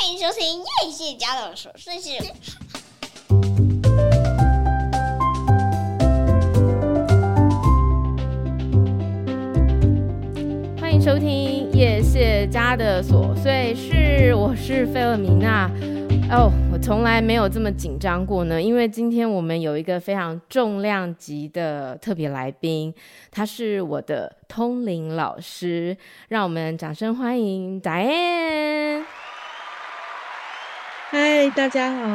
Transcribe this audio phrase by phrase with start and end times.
[0.00, 2.10] 欢迎收听叶谢家的琐碎事。
[10.80, 15.70] 欢迎收听叶谢家的琐碎事，我是费尔米娜。
[16.30, 22.94] 哦，我从来没有这么紧张过呢，因为今天我们有一个非常重量级的特别来宾，
[23.30, 25.94] 他是我的通灵老师，
[26.28, 29.04] 让我们掌声欢迎 Diane。
[31.12, 32.06] 嗨，大家好，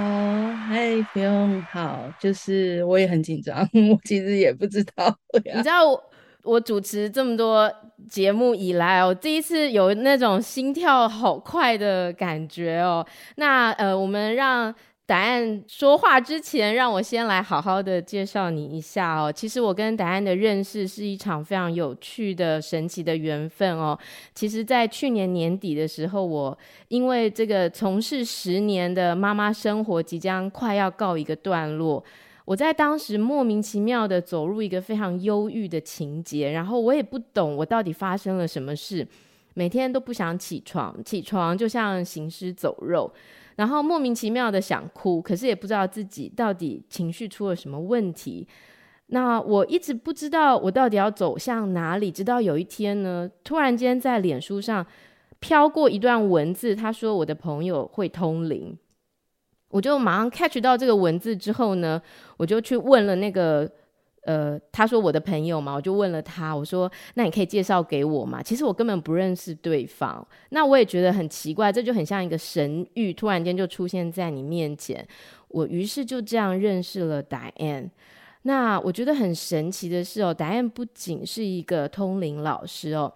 [0.70, 3.60] 嗨，不用好，就是我也很紧张，
[3.92, 6.02] 我其实也不知道，你知道我。
[6.44, 7.70] 我主持这么多
[8.08, 13.04] 节目以来我，第一次有那种心跳好快的感觉哦。
[13.38, 14.74] 那呃，我们让
[15.08, 19.32] 答案说话之前，让我先来好好的介绍你一下哦。
[19.32, 23.98] 其实我跟答案的认识是一场非常有趣的、神奇的缘分哦。
[24.34, 32.04] 其实，在去年年底的时候，我因为这个从事十年的妈妈生活即将快要告一个段落。
[32.46, 39.08] 我在当时莫名其妙的走入一个非常忧郁的情节，然后我也不懂我到底发生了什么事，
[39.54, 43.12] 每天都不想起床，起床就像行尸走肉，
[43.56, 48.48] 然后莫名其妙的想哭，可是也不知道自己到底情绪出了什么问题。
[49.08, 54.86] 那我一直不知道我到底要走向哪里，直到有一天呢，突然间在脸书上
[55.40, 58.78] 飘过一段文字，他说我的朋友会通灵。
[59.70, 62.02] 我就马上 catch 到这个文字之后呢，
[62.38, 63.70] 我就去问了那个，
[64.26, 68.42] 呃，他说我的朋友嘛，我就问了他，我说那你可以介绍给我吗？
[68.42, 75.08] 其实我根本不认识对方，那我也觉得很奇怪，这就很像一个神諭，突然间就出现在你面前。
[75.50, 77.90] 我于是就这样认识了 Diane。
[78.42, 83.14] 那我觉得很神奇的是哦，Diane 不仅是一个通灵老师哦，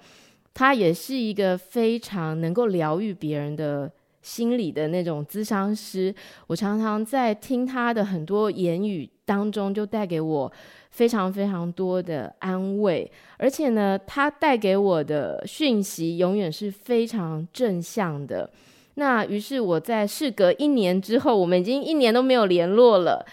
[0.53, 3.91] 他也是一个非常能够疗愈别人的。
[4.21, 6.13] 心理的那种咨商师，
[6.45, 10.51] 我常常在听他的很多言语当中，就带给我
[10.89, 13.09] 非常非常多的安慰。
[13.37, 18.49] 而且呢，他带给我的讯息永远是非常正向的。
[18.95, 23.23] 那于是我在事隔一年之后，我们已经一年都没有联络了。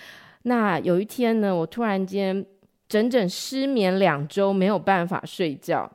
[0.43, 2.45] 那有一天呢，我突然间
[2.87, 5.91] 整整失眠两周，没有办法睡觉。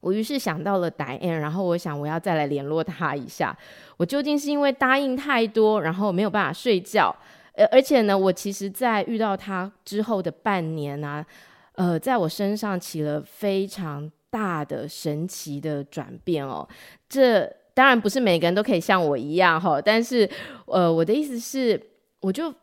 [0.00, 3.56] 我于是想到了答案然后我想我要再来联络他一下。
[3.96, 7.14] 我究竟是因为答应太多，然后没有办法睡觉？
[7.56, 11.24] 而，而且呢，我其实在遇到他之后的半年啊，
[11.72, 16.68] 呃，在我身上起了非常大的神奇的转变哦。
[17.08, 20.28] 这当然不是每个人都可以像我一样哈，但是
[20.66, 21.80] 呃，我的意思是，
[22.20, 22.54] 我就。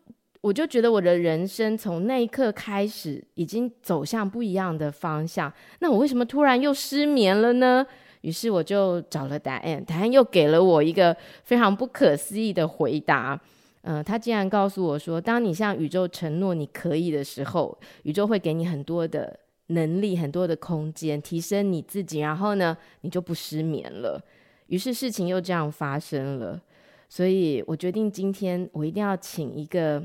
[0.43, 5.49] 我就觉得我的人生从那一刻开始已经走向不一样的方向。
[5.79, 7.87] 那我为什么突然又失眠了呢？
[8.19, 11.15] 于是我就找了答案，答案又给了我一个
[11.45, 13.39] 非常不可思议的回答。
[13.83, 24.21] 嗯、他竟然告诉我说，当你向宇宙承诺你可以的时候，宇宙会给你很多的能力、很多的空间，提升你自己，然后呢，你就不失眠了。
[24.67, 26.61] 于是事情又这样发生了。
[27.07, 30.03] 所以我决定今天我一定要请一个。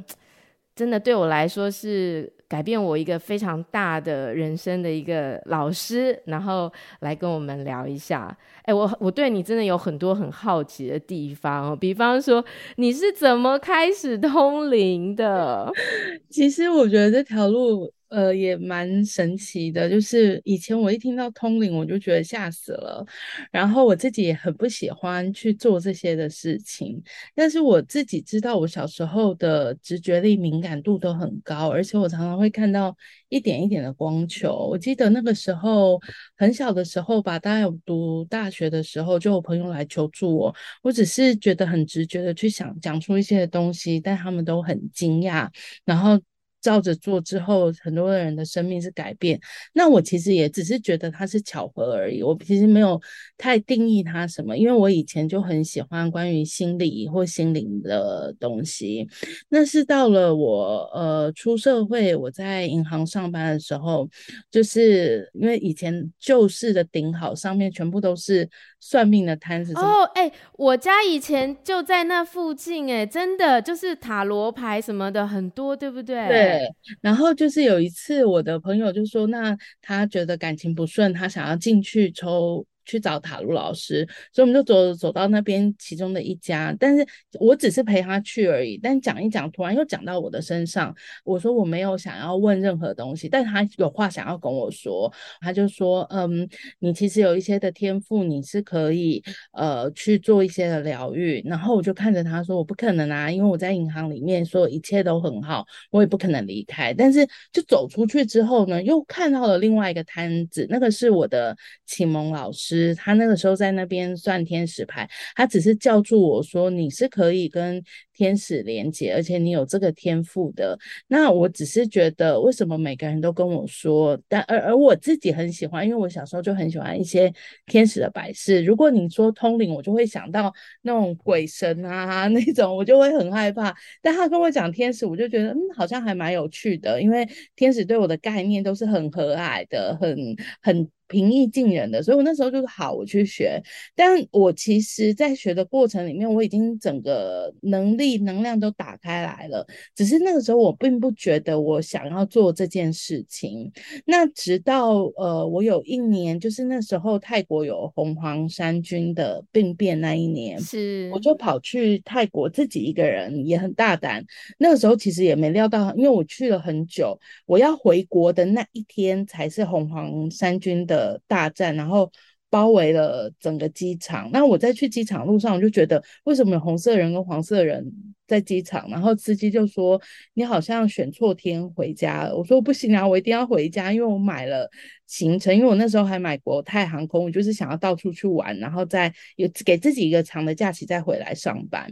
[0.75, 8.35] 真的对我来说是改变我一个非常大的人生的一个老师，然后来跟我们聊一下。
[8.63, 12.45] 哎，我我对你真的有很多很好奇的地方哦，比方说
[12.77, 15.71] 你是怎么开始通灵的？
[16.31, 17.93] 其实我觉得这条路。
[18.09, 23.05] 呃，也蛮神奇的，就是以前我一听到通灵，我就觉得吓死了，
[23.51, 27.03] 然后我自己也很不喜欢去做这些的事情。
[27.35, 32.97] 但是我自己知道，我小时候的直觉力敏感度都很高，而且我常常会看到
[33.29, 34.67] 一点一点的光球。
[34.71, 36.01] 我记得那个时候
[36.37, 45.49] 很小的时候吧，大概有读大学的时候，就有朋友来求助我，我只是觉得很直觉的去想讲出一些东西，但他们都很惊讶，
[45.85, 46.19] 然后。
[46.61, 49.41] 照着做之后，很多人的生命是改变。
[49.73, 53.01] 那我其实也只是觉得它是巧合而已，我其实没有
[53.37, 54.57] 太定义它什么。
[54.57, 59.09] 因为我以前就很喜欢关于心理或心灵的东西。
[59.49, 64.09] 那是到了我呃出社会，我在银行上班的时候，
[64.51, 68.49] 就是因为以前旧式的顶好上面全部都是
[68.81, 69.73] 算命的摊子。
[69.75, 76.27] 哦，哎、欸，我家以前就在那附近，哎，真的就是塔罗牌什么的很多，对不对？
[76.27, 76.48] 对。
[76.49, 76.69] 对，
[77.01, 87.07] 然后就是有一次，我的朋友就说，那他觉得感情不顺，他想要进去抽去找塔罗老师，所以我们就走走到那边其中的一家，但是
[87.39, 88.79] 我只是陪他去而已。
[88.83, 90.93] 但讲一讲，突然又讲到我的身上，
[91.23, 96.49] 我说我没有想要问任何东西，但他有话想要跟我说，他就说，嗯，
[96.79, 101.43] 你其实有一些的天赋，你是可以呃去做一些的疗愈。
[101.45, 106.95] 然后我就看着他说，我不可能啊，因为我在银行里面，所有一切都很好，我也不可能离开。
[106.95, 111.55] 但是就走出去之后呢，又看到了另外一个摊子，那个是我的
[111.85, 117.83] 启蒙老师，他那个时候在那边算天使牌，他只是叫住我说，你是可以跟
[118.13, 120.79] 天使连接，而且你有这个天赋的。
[121.07, 127.33] 那我只是觉得，为什么每个人都跟我说，但而而我自己很喜欢，因为我小时候就很喜欢一些
[127.67, 128.63] 天使的摆饰。
[128.65, 130.53] 如果你说通灵，我就会想到
[130.83, 133.75] 那种鬼神啊 那种，我就会很害怕。
[134.03, 140.17] 但他跟我讲天使，我就觉得嗯，好像还蛮有趣的，因为天使对我的概念都是很和蔼的，很
[140.63, 140.89] 很。
[141.09, 143.61] 平易近人的，所以我那时候就是好，我去学。
[143.97, 149.67] 但我其实，在学的过程里面，我已经整个能力、能量都打开来了。
[149.95, 153.73] 只是那个时候，我并不觉得我想要做这件事情。
[154.05, 164.23] 那直到呃，我有一年，就是那时候泰国有红黄山军的病变那一年，是我就跑去泰国自己一个人，也很大胆。
[164.59, 170.98] 那个时候其实也没料到，因为我去了很久，我要回国的那一天才是红黄山军的。
[170.99, 172.11] 呃大战，然后
[172.51, 174.29] 包围了整个机场。
[174.33, 177.93] 那我在去机场路上，我就觉得为什么有红色人跟黄色人
[178.29, 178.89] 在机场？
[178.89, 180.01] 然后司机就说
[180.35, 184.71] ：“你好像选错天回家了。”我说：“不行啊，我一定要回家，因为我买了。”
[185.09, 191.91] 行程，因为我那时候还买国泰航空，我就是想要到处去玩，然后再有给自己一个长的假期再回来上班。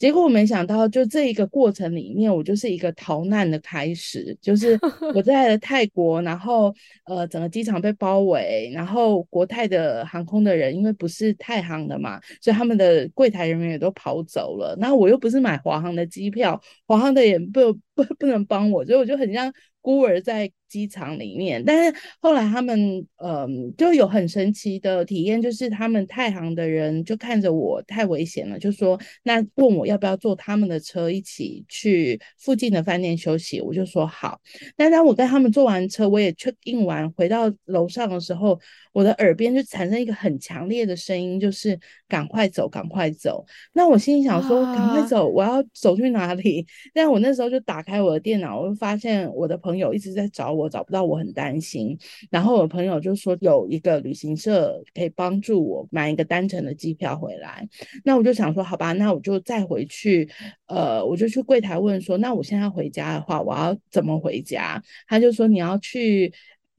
[0.00, 4.76] 结果我没想到，就这一个过程里面，我就是一个逃难的开始，就是
[5.14, 6.74] 我 在了泰国，然后
[7.04, 14.76] 呃整个机场被包围，然后国泰的航空的人因为不是泰航的嘛，所以他们的柜台人员也都跑走了。
[14.80, 19.52] 那我又不是买华航的机票，华航的也不不不能帮我，所以我就很像。
[19.86, 34.40] 孤儿在机场里面，但是后来他们嗯就有很神奇的体验，就是他们太行的人就看着我太危险了，就说那问我要不要坐他们的车一起去附近的饭店休息，我就说好。
[34.76, 38.58] 但当我跟他们坐完车，我也 check in 完回到楼上的时候，
[38.92, 41.78] 我的耳边就产生一个很强烈的声音，就是
[42.08, 43.46] 赶快走，赶快走。
[43.72, 46.66] 那我心里想说，赶快走，我要走去哪里？
[46.92, 49.76] 但我那时候就打开我的电脑，我就发现我的朋。
[49.76, 51.98] 友一直在找我，找不到我，很担心。
[52.30, 57.68] 然后我朋友就说有一个旅行社可以帮助我买一个单程的机票回来。
[58.04, 60.28] 那我就想说，好吧，那我就再回去。
[60.66, 64.82] 呃，我就去柜台问说，那我现在回家的话，我要怎么回家？
[65.06, 66.32] 他就说你要去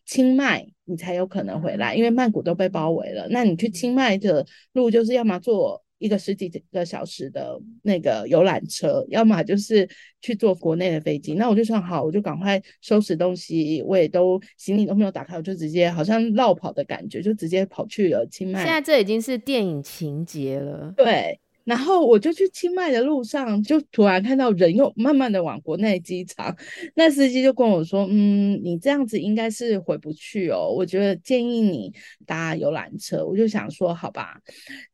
[0.06, 3.28] 清迈，你才有可能回来，因为曼谷都被包围了。
[3.30, 5.87] 那你去清迈的路就是要么坐。
[6.00, 9.88] 一个十几个小时的那个游览车，要么就是
[10.22, 11.34] 去坐国内的飞机。
[11.34, 18.64] 那我就想，好，我就赶快收拾东西，我也都行李都没有打开，我就直接好像绕跑的感觉，就直接跑去了清迈。
[18.64, 21.40] 现在这已经是电影情节了，对。
[21.68, 26.56] 然后我就去清迈的路上，就突然看到人又慢慢的往国内机场，
[26.96, 31.94] 那司机就跟我说：“嗯，你这样子应该是回不去哦，我觉得建议你
[32.26, 34.40] 搭游览车。”我就想说：“好吧。”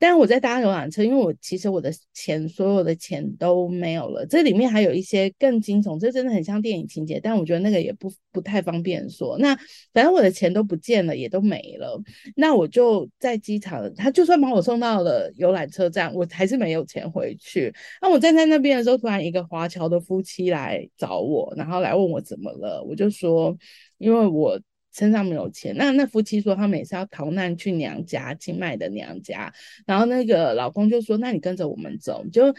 [0.00, 9.38] 但是我在搭游览车，因为我其实我的钱所有的钱都没有了，这里面还有一些更惊悚，这真的很像电影情节，但我觉得那个也不不太方便说。
[9.38, 9.54] 那
[9.92, 12.02] 反正我的钱都不见了，也都没了。
[12.34, 16.63] 那我就在机场，他就算把我送到了游览车站，我还是。
[16.64, 17.70] 没有钱回去，
[18.00, 23.54] 那我站在那边的时候，突然一个华侨的夫妻来找我，然后来问我怎么了，我就说，
[23.98, 24.58] 因为我
[24.90, 25.74] 身上没有钱。
[25.76, 29.52] 那那夫妻说他们也是要逃难去娘家，清迈的娘家，
[29.86, 32.54] 然后那个老公就说，那你跟着我们走，就。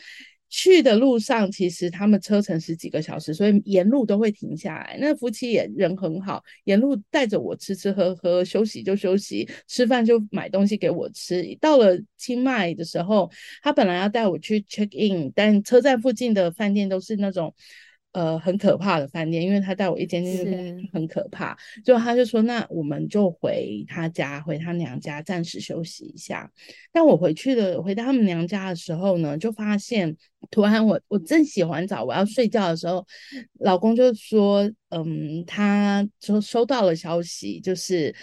[0.57, 4.97] 去的路上，其实他们车程十几个小时，所以沿路都会停下来。
[5.01, 11.43] 那夫妻也人很好，沿路带着我吃吃喝喝，休息就休息，吃饭就买东西给我吃。
[11.59, 13.29] 到了清迈的时候，
[13.61, 17.53] 他本来要带我去 check in，但车站附近的饭店都是那种。
[18.15, 21.53] 呃，很可怕的饭店，因为他带我一间间很可怕，
[21.83, 26.49] 就他就说，那我们就回他家，回他娘家暂时休息一下。
[26.93, 30.15] 但我回去的，回到他们娘家的时候呢，就发现
[30.49, 33.05] 突然我我正洗完澡，我要睡觉的时候，
[33.59, 38.15] 老公就说，嗯，他就收到了消息，就是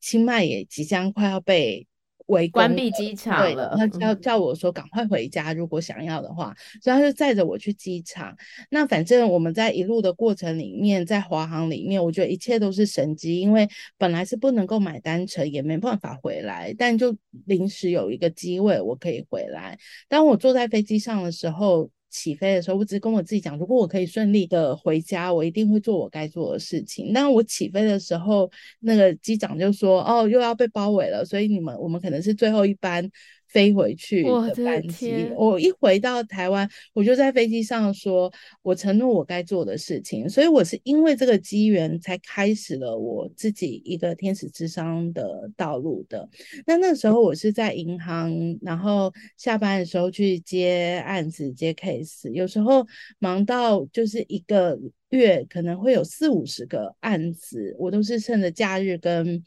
[0.00, 1.86] 清迈也即将快要被。
[2.26, 8.34] 围关闭机场了，他叫叫我说赶快回家，如果想要的话，所以他就载着我去机场。
[8.70, 17.16] 那反正我们在一路的过程里面，在华航里面，我觉得一切都是神机，因为本来是不能够买单程，也没办法回来，但就
[17.46, 19.78] 临时有一个机位，我可以回来。
[20.08, 21.90] 当我坐在飞机上的时候。
[22.14, 27.12] 起飞的时候，我只是跟我自己讲，如果我可以顺利的回家，我一定会做我该做的事情。
[27.12, 33.10] 那我起飞的时候，那个机长就说：“哦，又要被包围了，所以你们我们可能是最后一班。”
[33.54, 38.30] 飞回去的班机，我一回到台湾，我就在飞机上说，
[38.62, 46.28] 我承诺我该做的事情，所以我是因为这个机缘才开始了我自己一个天使之商的道路的。
[46.66, 52.84] 那那时候我是在银行，然后下班的时候去接案子、接 case，有时候
[53.20, 54.76] 忙到就是一个。
[55.16, 59.42] 月可能会有四五十个案子，我都是趁着假日跟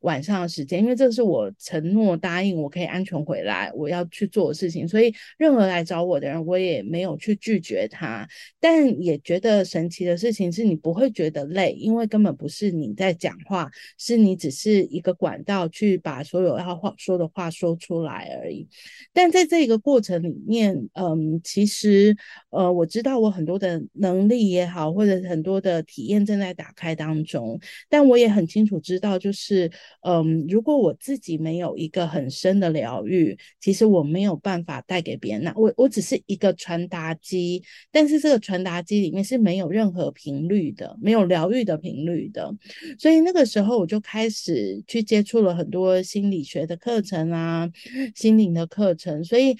[0.00, 8.26] 晚上的时间，因为这是我承诺答应我可以安全回来，我要去做的事情，所以任何来找我的人，我也没有去拒绝他。
[8.60, 18.66] 但也觉得神奇的事情是你不会觉得累，因为根本不是你在讲话，是你只是一个管道去把所有要话说的话说出来而已。
[19.12, 22.16] 但在这个过程里面，嗯，其实
[22.50, 29.70] 呃，我知道我很多的能力也好，或者很多的体验正在打开当中，但我也很清楚知道，就是
[30.02, 35.42] 嗯，如果我自己没有一个很深的疗愈，其实我没有办法带给别人。
[35.42, 42.54] 那我我只是一个传达机，但是这个传达机里面是没有任何频率的，没有疗愈的频率的。
[42.98, 47.68] 所以那个时候我就开始去接触了很多心理学的课程啊，
[48.14, 49.24] 心灵的课程。
[49.24, 49.56] 所以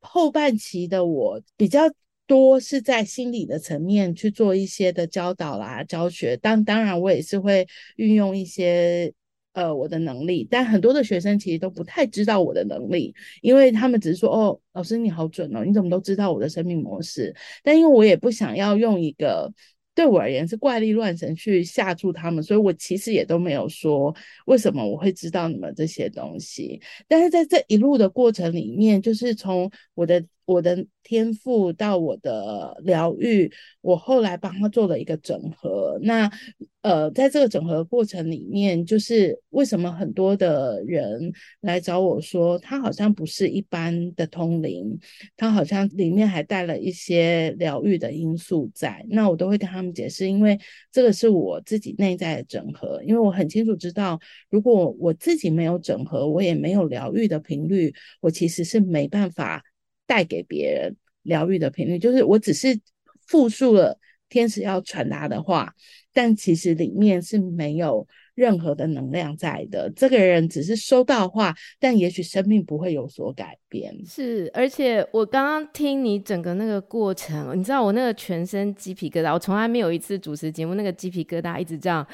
[0.00, 1.80] 后半期的我比较。
[2.26, 7.66] 多是在心理的层面去做一些的教导啦、教学，当当然我也是会
[7.96, 9.12] 运用一些
[9.52, 17.34] 呃我的能力，但很多的学生其实都不太知道我的能力，因为他们只是说哦，老师你好准哦，你怎么都知道我的生命模式？
[17.62, 19.52] 但因为我也不想要用一个
[19.94, 24.14] 对我而言是怪力乱神去吓住他们，所以我其实也都没有说
[24.46, 26.80] 为什么我会知道你们这些东西。
[27.06, 30.24] 但是在这一路的过程里面，就是从我的。
[30.46, 35.98] 我的天赋到我的疗愈，我后来帮他做了一个整合。
[36.02, 36.30] 那
[36.82, 44.98] 呃，在这个整合过程里面，就是为什么很多的人来找我说，他好像不是一般的通灵，
[45.34, 49.04] 他好像里面还带了一些疗愈的因素在。
[49.08, 50.58] 那我都会跟他们解释，因为
[50.92, 54.20] 这个是我自己内在的整合，因为我很清楚知道，
[54.50, 59.62] 如果我自己没有整合，我也没有疗愈的频率，我其实是没办法。
[60.06, 62.78] 带给别人疗愈的频率，就是我只是
[63.26, 65.72] 复述了天使要传达的话，
[66.12, 69.90] 但其实里面是没有任何的能量在的。
[69.94, 73.94] 这个人只是收到话，但也许生命不会有所改变。
[74.04, 82.06] 是，而且我刚刚听你整个那个过程，你知道我那个全身鸡皮疙瘩，我从来没有一次主持节目那个鸡皮疙瘩一直这样。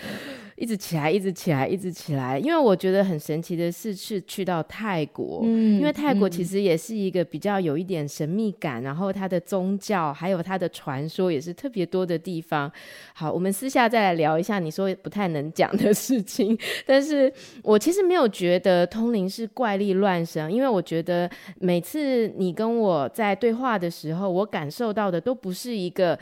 [0.61, 2.38] 一直起来，一直起来，一直起来。
[2.38, 12.71] 因为我觉得很神奇的是，是去到泰国，嗯，因为泰国其实也是一个比较有一点神秘感，嗯，然后它的宗教还有它的传说也是特别多的地方。
[13.14, 16.57] 好，我们私下再来聊一下你说不太能讲的事情。
[16.85, 26.19] 但是我其实没有觉得通灵是怪力乱神，因为我觉得每次你跟我在对话的时候，我感受到的都不是一个。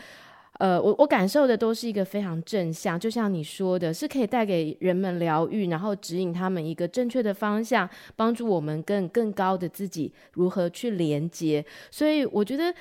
[0.59, 11.65] 呃，我我感受的都是一个非常正向，就像你说的，是可以带给人们疗愈，然后指引他们一个正确的方向，帮助我们更更高的自己如何去连接。
[11.93, 12.75] 所以我觉得，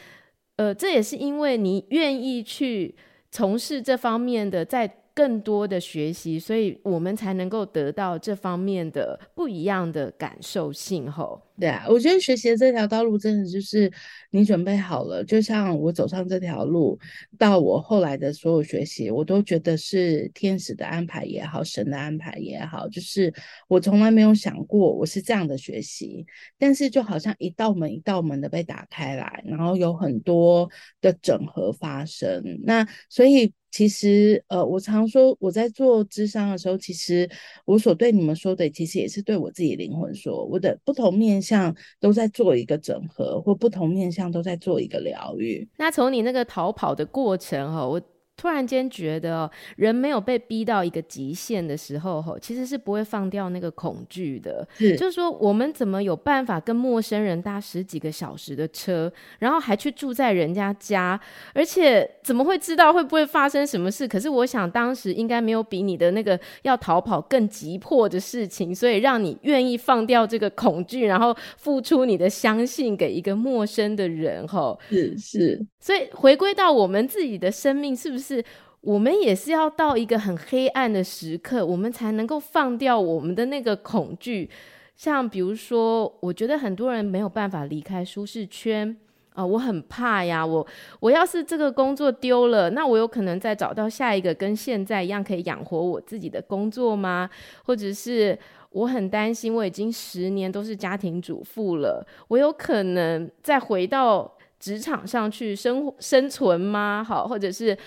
[0.55, 2.95] 呃，这也是因为你愿意去
[3.29, 11.41] 从事这方面的，在更多的学习，所以我们才能够得到这方面的不一样的感受性吼。
[11.59, 13.91] 对啊，我觉得学习的这条道路真的就是
[14.29, 16.99] 你准备好了，就像我走上这条路，
[17.35, 23.33] 到我后来的所有学习，我都觉得是天使的安排也好，神的安排也好，就是
[23.67, 26.23] 我从来没有想过我是这样的学习，
[26.59, 30.69] 但是就好像一道门一道门的被打开来，然后有很多
[31.01, 32.43] 的整合发生。
[32.65, 37.29] 那所以其实呃，我常说我在做咨商的时候，其实
[37.65, 41.37] 我所对你们说的，其实也是对我自己灵魂说，我的不同面。
[41.47, 45.65] 向都在做一个整合，或不同面向都在做一个疗愈。
[45.77, 48.01] 那从你那个逃跑的过程哈，我
[48.37, 54.65] 突然间觉得哦，人没有被逼到一个极限的时候，吼，其实是不会放掉那个恐惧的。
[54.77, 61.19] 是，就是说，我们怎么有办法跟陌生人搭十几个小时的车，然后还去住在人家家，
[61.53, 64.07] 而且怎么会知道会不会发生什么事？
[64.07, 75.65] 可是我想当时应该没有比你的那个要逃跑更急迫的事情，所以让你愿意放掉这个恐惧，然后付出你的相信给一个陌生的人，吼，是是。
[75.79, 78.26] 所以回归到我们自己的生命，是不是？
[78.27, 78.43] 是
[78.81, 84.49] 我们也是要到一个很黑暗的时刻，我们才能够放掉我们的那个恐惧。
[84.95, 88.97] 像比如说，我觉得很多人没有办法离开舒适圈
[89.33, 90.43] 啊、我很怕呀。
[90.43, 90.65] 我
[90.99, 97.29] 我要是这个工作丢了，那我有可能再找到下一个跟现在一样可以养活我自己的工作吗？
[97.63, 98.37] 或者是
[98.71, 107.03] 我很担心，我已经十年都是家庭主妇了，我有可能再回到职场上去生生存吗？
[107.07, 107.77] 好，或者是。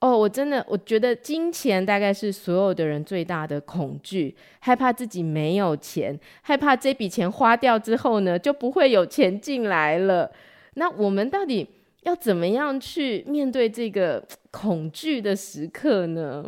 [0.00, 10.30] 哦，我真的我觉得金钱大概是所有的人最大的恐惧，害怕自己没有钱，害怕这笔钱花掉之后呢，就不会有钱进来了。
[10.74, 11.66] 那我们到底
[12.02, 16.44] 要怎么样去面对这个恐惧的时刻呢？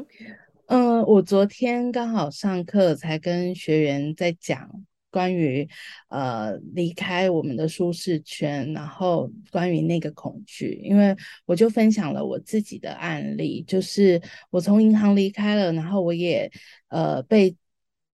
[0.67, 4.69] 嗯、我昨天刚好上课才跟学员在讲。
[5.11, 5.69] 关于
[6.09, 14.21] 呃离开我们的舒适圈，然后关于那个恐惧，因为我就分享了我自己的案例，就是
[14.51, 16.51] 我从银行离开了，然后我也
[16.89, 17.57] 呃被。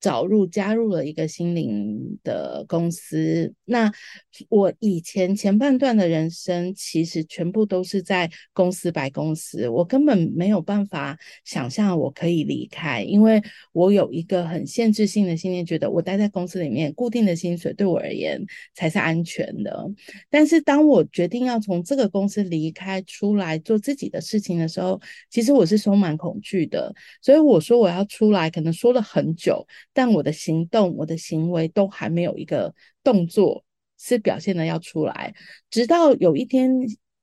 [0.02, 3.54] 找入加入了一个心灵的公司。
[3.64, 3.90] 那
[4.48, 13.40] 我以前前半段的人生，其实全部都是在公司白公司，我根本没有办法想象我可以离开，因为
[13.72, 18.44] 我有一个很限制性的信念，觉得我待在公司里面，固定的薪水对我而言
[18.74, 19.88] 才是安全的。
[20.28, 26.92] 但是当我决定要从这个公司离开出来做自己的事情的时候，其实我是充满恐惧的。
[27.20, 29.64] 所以我说我要出来，可能说了很久。
[29.92, 33.64] 但我的行动、我的行为都还没有一个动作
[33.98, 35.34] 是表现的要出来，
[35.70, 36.70] 直到有一天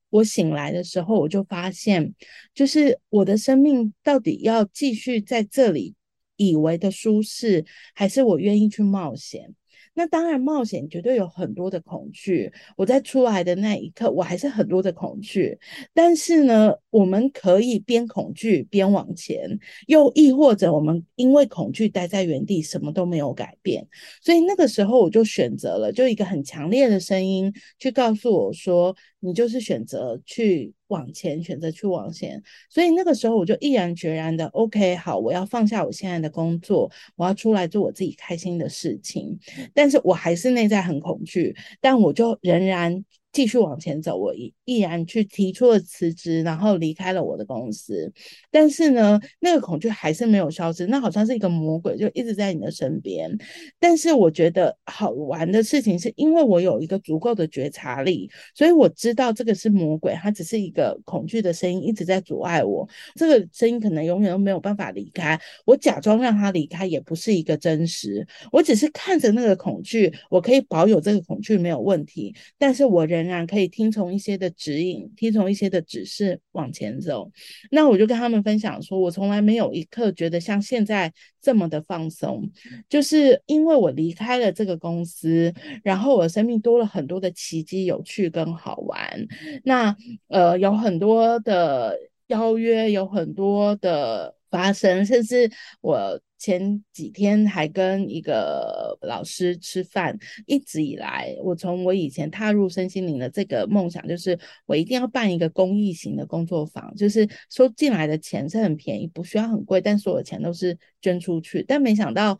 [0.08, 2.14] 我醒来的时候，我就发现，
[2.54, 5.94] 就是我的生命到底要继续在这里
[6.36, 9.54] 以为的舒适，还是我愿意去冒险？
[9.92, 12.50] 那当然，冒险绝对有很多的恐惧。
[12.76, 15.58] 我在出来的那一刻，我还是很多的恐惧。
[15.92, 23.86] 但是呢，我们可以边恐惧边往前，又亦或者我们因为恐惧待在原地，什么都没有改变。
[24.22, 39.36] 所以那个时候，我就选择了，就一个很强烈的声音去告诉我说：“你就是选择去。”往前选择去往前，所以那个时候我就毅然决然的，OK，好，我要放下我现在的工作，我要出来做我自己开心的事情，
[39.74, 43.04] 但是我还是内在很恐惧，但我就仍然。
[43.32, 48.12] 继续往前走，我毅毅然去提出了辞职，然后离开了我的公司。
[48.50, 53.30] 但是呢，那个恐惧还是没有消失，那好像是一个魔鬼，就一直在你的身边。
[53.78, 62.88] 但是我觉得好玩的事情是，因为我有一个足够的觉察力，所以我知道这个是魔鬼，它只是一个恐惧的声音，一直在阻碍我。
[63.14, 65.40] 这个声音可能永远都没有办法离开。
[65.64, 68.26] 我假装让它离开，也不是一个真实。
[68.50, 77.30] 我只是看着那个恐惧，我可以保有这个恐惧没有问题，但是我仍仍然可以听从一些的指引，听从一些的指示往前走。
[77.70, 82.50] 那我就跟他们分享说，我从来没有一刻觉得像现在这么的放松，
[82.88, 85.52] 就是因为我离开了这个公司，
[85.82, 89.26] 然后我的生命多了很多的奇迹、有趣跟好玩。
[89.64, 89.96] 那
[90.28, 96.20] 呃，有很多的邀约，有很多的发生，甚至我。
[96.40, 111.62] 前几天还跟一个老师吃饭，一直以来，我从我以前踏入身心灵的这个梦想，就是我一定要办一个公益型的工作坊，就是收进来的钱是很便宜，不需要很贵，但所有的钱都是捐出去。
[111.62, 112.38] 但没想到，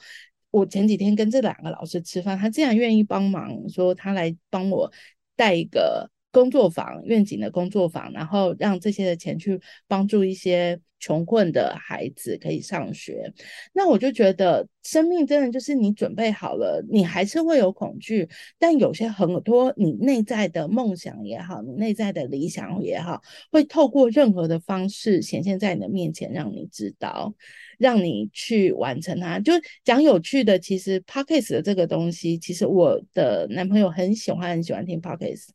[0.50, 4.90] 我前几天跟这两个老师吃饭，他竟然愿意帮忙，说他来帮我
[5.36, 10.80] 带一个工作坊，愿景的工作坊，然后让这些的钱去帮助一些。
[11.02, 13.32] 穷困的孩子可以上学，
[13.72, 27.34] 那我就觉得生命真的就是你准备好了，你还是会有恐惧，但有些很多你内在的梦想也好，你内在的理想也好，会透过任何的方式显现在你的面前，让你知道，
[27.78, 29.40] 让你去完成它。
[29.40, 35.48] 就讲有趣的，其实 Podcast 的这个东西，其实我的男朋友很喜欢，很喜欢听 Podcast。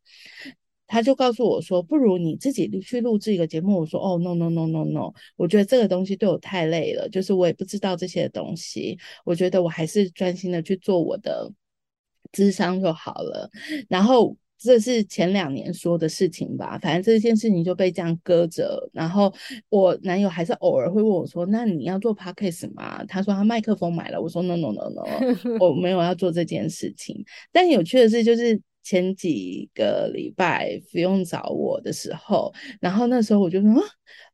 [0.96, 8.98] 他就告诉我说：“不如你自己去录制一个节目。”我说：“哦，no no no no no，我觉得这个东西对我太累了，就是我也不知道这些东西。
[9.26, 11.52] 我觉得我还是专心的去做我的
[12.32, 13.50] 智商就好了。”
[13.90, 18.90] 然后这是前两年说的事情吧，反正这件事情就被这样搁着。
[18.94, 19.34] 然后
[19.68, 28.62] 我男友还是偶尔会问我说：“那你要做 podcast 吗？”他说他麦克风买了，我说：“No no no no，我没有要做这件事情。”但有趣的是，就是。
[28.86, 33.82] 前几个礼拜不用找我的时候，然后那时候我就说啊，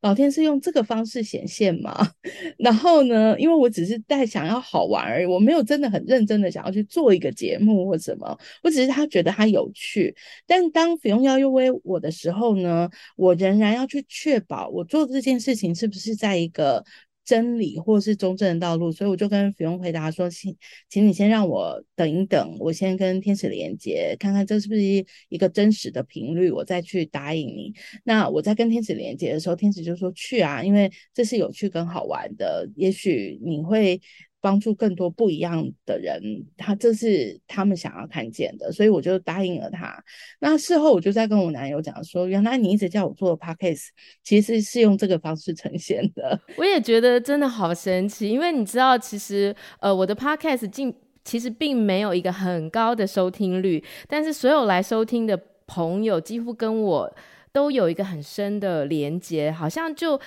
[0.01, 1.95] 老天是用这个方式显现吗？
[2.59, 10.13] 然后呢，因为我只是在想要好玩而已，我没有真的很认真的想要去做一个节目或什么，我只是他觉得他有趣。
[10.45, 11.47] 但当不用邀约
[11.83, 16.83] 我的时候呢，我仍然要去确保我做这件事情是不是在一个。
[17.23, 20.55] 真理或是中正的道路，所以我就跟菲佣回答说：“请，
[20.89, 24.81] 请你先让我等一等，我先跟天使连接，看看这是不是
[25.29, 27.73] 一个真实的频率，我再去答应你。
[28.03, 34.01] 那我在跟天使连接的时候，天使就说去啊，因为这是有趣跟好玩的，也许你会。”
[34.41, 36.19] 帮助更多不一样的人，
[36.57, 40.03] 他这是他们想要看见的，所以我就答应了他。
[40.39, 43.89] 那事后我就在跟我男友讲说，原来你一直叫我做 podcast，
[44.23, 46.37] 其实是用这个方式呈现的。
[46.57, 57.15] 我也觉得真的好神奇，因为你知道，其实呃，我的 podcast 进其实并没有一个很高的收听率，但是所有来收听的朋友几乎跟我
[57.53, 60.19] 都有一个很深的连接，好像就。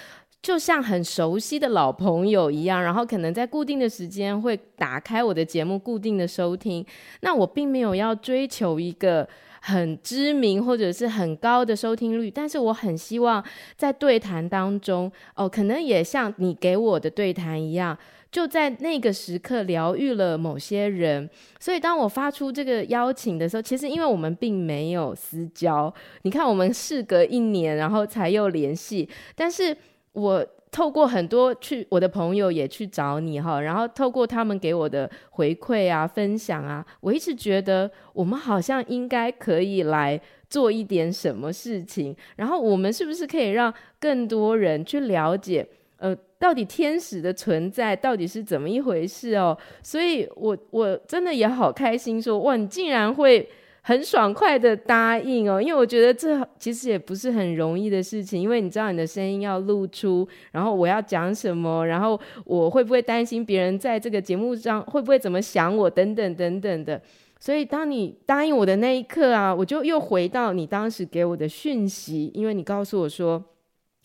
[0.45, 6.85] 就像很熟悉的老朋友一样， 然后可能在固定的时间会打开我的节目，固定的收听。
[7.23, 9.27] 那我并没有要追求一个
[9.63, 13.43] 很知名或者是很高的收听率，但是我很希望
[13.75, 17.97] 在对谈当中，哦，可能也像你给我的对谈一样，
[18.31, 21.27] 就在那个时刻疗愈了某些人。
[21.59, 29.75] 所以当我发出这个邀请的时候，其实因为我们并没有私交，你看我们事隔一年，然后才又联系，但是。
[30.15, 45.65] 我透过很多去我的朋友也去找你哈，然后透过他们给我的回馈啊、分享啊，我一直觉得我们好像应该可以来做一点什么事情，然后我们是不是可以让更多人去了解，
[45.99, 49.57] 呃，到底天使的存在到底是怎么一回事哦？
[49.81, 53.49] 所以我我真的也好开心说，哇，你竟然会。
[53.87, 66.99] 很爽快的答应哦，因为我觉得这其实也不是很容易的事情，因为你知道你的声音要露出，然后我要讲什么，然后我会不会担心别人在这个节目上会不会怎么想我等等等等的，
[67.39, 73.45] 所以当你答应我的那一刻啊，我就又回到你当时给我的讯息，因为你告诉我说。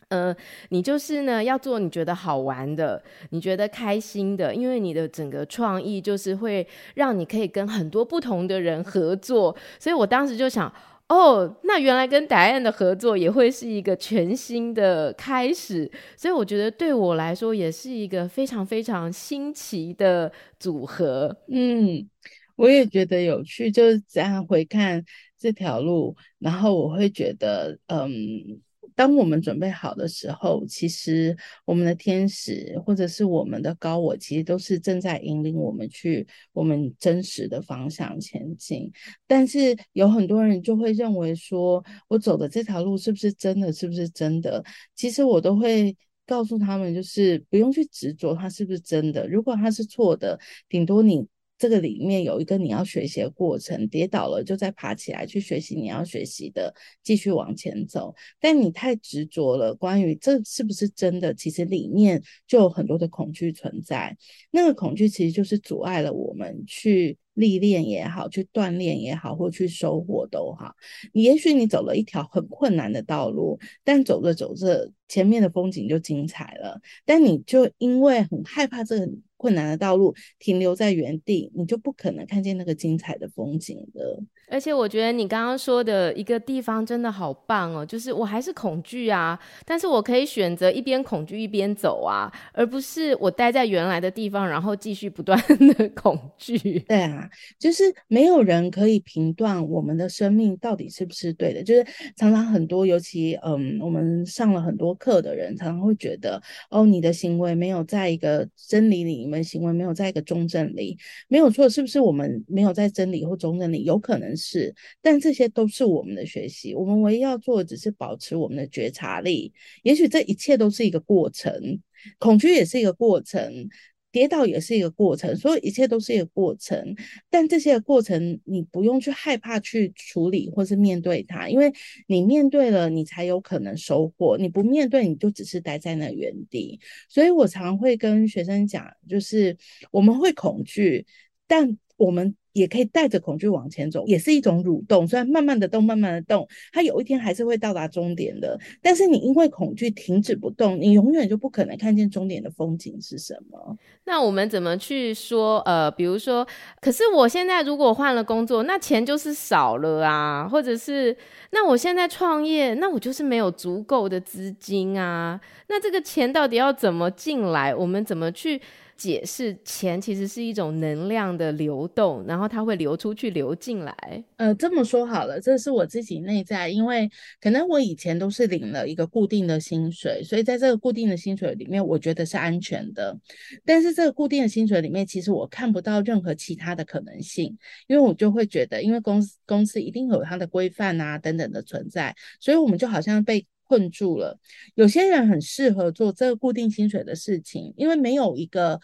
[0.09, 0.35] 呃，
[0.69, 10.71] 你就是呢，要做你觉得好玩的，你觉得开心的，因为你的整个创意就是会让你可以跟很多不同的人合作，所以我当时就想，
[11.09, 21.37] 哦，那原来跟答案的合作也会是一个全新的开始，所以我觉得对我来说也是一个非常非常新奇的组合。
[21.47, 22.09] 嗯，
[22.55, 25.05] 我也觉得有趣，就是这样回看
[25.37, 28.59] 这条路，然后我会觉得，嗯。
[28.99, 31.33] 当我们准备好的时候，其实
[31.63, 38.91] 我们的天使或者是我们的高我，其实都是正在引领我们去我们真实的方向前进。
[39.25, 43.71] 但是有很多人就会认为说，我走的这条路是不是真的？
[43.71, 44.61] 是不是真的？
[44.95, 49.25] 其实我都会告诉他们，就是不用去执着它是不是真的。
[49.29, 51.25] 如果它是错的，顶多你。
[51.59, 58.15] 这个里面有一个你要学习的过程，跌倒了就再爬起来去学习你要学习的，继续往前走。
[58.39, 64.17] 但你太执着了，关于这是不是真的，其实里面就有很多的恐惧存在。
[64.51, 70.73] 那个恐惧其实就是阻碍了我们去历练也好，去锻炼也好，或去收获都好。
[71.11, 76.79] 你也许你走了一条很困难的道路，但走着走着，前面的风景就精彩了。
[77.05, 79.11] 但你就因为很害怕这个。
[79.39, 84.21] 困难的道路停留在原地，你就不可能看见那个精彩的风景了。
[84.51, 95.39] 而且我觉得你刚刚说的一个地方真的好棒哦，就是我还是恐惧啊，但是我可以选择一边恐惧一边走啊，而不是我待在原来的地方，然后继续不断
[95.77, 96.57] 的 恐惧。
[96.87, 101.63] 对啊，就是没有人可以评断我们的生命到底是不是对的。
[101.63, 101.85] 就是
[102.17, 113.83] 常常很多，尤其嗯，我们上了很多课的人，常常会觉得哦，你的行为没有在一个真理里，你我们行为没有在一个中正里，没有错，是不是我们没有在真理或中正里？
[113.83, 114.35] 有可能。
[114.35, 116.73] 是，但这些都是我们的学习。
[116.73, 119.53] 我们唯一要做的，只是保持我们的觉察力。
[119.83, 121.79] 也许这一切都是一个过程，
[122.17, 123.69] 恐惧也是一个过程，
[124.11, 126.95] 跌倒也是一个过程，所以一切都是一个过程。
[127.29, 131.71] 但这些过程，你不用去害怕去处理或是面对它，因为
[132.07, 134.37] 你面对了，你才有可能收获。
[134.37, 136.79] 你不面对，你就只是待在那原地。
[137.07, 139.57] 所以我常会跟学生讲，就是
[139.91, 141.05] 我们会恐惧，
[141.47, 142.35] 但我们。
[142.59, 145.07] 也可以带着恐惧往前走，也是一种蠕动。
[145.07, 148.59] 虽然慢慢的动，慢慢的动，它有一天还是会到达终点的。
[148.81, 153.77] 但是你因为恐惧停止不动，你永远就不可能看见终点的风景是什么。
[154.03, 155.59] 那我们怎么去说？
[155.61, 156.45] 呃，比如说，
[156.81, 161.15] 可是我现在如果换了工作，那钱就是少了啊，或者是
[161.51, 165.39] 那我现在创业，那我就是没有足够的资金啊。
[165.69, 167.73] 那这个钱到底要怎么进来？
[167.73, 168.59] 我们怎么去？
[168.99, 173.95] 解释钱其实是一种能量的流动，然后它会流出去、流进来。
[174.35, 177.09] 呃，这么说好了，这是我自己内在，因为
[177.39, 183.17] 可能我以前都是领了一个固定的薪水，所以在这个固定的薪水里面，我觉得是安全的。
[183.63, 187.57] 但是这个固定的薪水里面，其实我看不到任何其他的可能性，
[187.87, 193.47] 因为我就会觉得，因为公司公司一定有它的规范啊等等的存在，所以我们就好像被。
[193.69, 194.39] 困住了，
[194.73, 198.79] 有些人很适合做这个固定薪水的事情，因为没有一个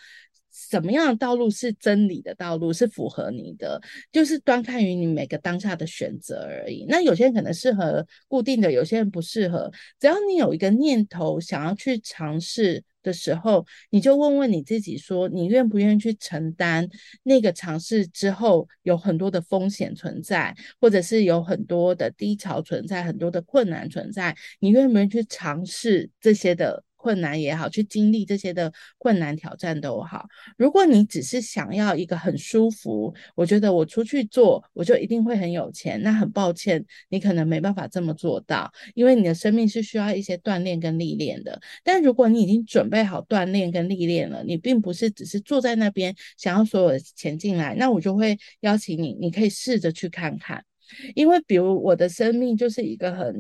[0.69, 6.85] 什么样的道路是真理的道路，是符合你的，就是端看于你每个当下的选择而已。
[6.87, 9.71] 那有些人可能适合固定的，有些人不适合。
[9.99, 12.83] 只要你有一个念头想要去尝试。
[13.05, 16.89] 的时候，你就问问你自己说，你愿不愿意去承担
[17.21, 26.83] 那个尝试之后有很多的风险存在，或者是有很多的低潮存在，很多的困难存在，你愿不愿意去尝试这些的？
[27.05, 30.25] 困难也好，去经历这些的困难挑战都好。
[30.57, 36.01] 如果你只是想要一个很舒服，我觉得我出去做，我就一定会很有钱。
[36.01, 41.61] 那很抱歉，你可能没办法这么做到，因为你的生命是需要一些锻炼跟历练的。
[41.83, 50.65] 但如果你已经准备好锻炼跟历练了，你并不是只是坐在那边想要所有的钱进来，那我就会邀请你，你可以试着去看看。
[51.13, 53.35] 因为比如我的生命就是一个很。